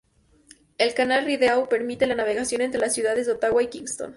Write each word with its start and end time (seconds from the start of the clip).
El 0.79 0.95
canal 0.95 1.25
Rideau 1.25 1.69
permite 1.69 2.07
la 2.07 2.15
navegación 2.15 2.61
entre 2.61 2.81
las 2.81 2.95
ciudades 2.95 3.27
de 3.27 3.33
Ottawa 3.33 3.61
y 3.61 3.67
Kingston. 3.67 4.09